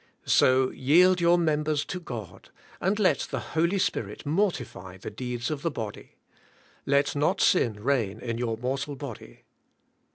[0.25, 5.61] So yield your members to God, and let the Holy Spirit mortify the deeds of
[5.61, 6.15] the body.
[6.87, 9.41] "Let not sin reign in your mortal body."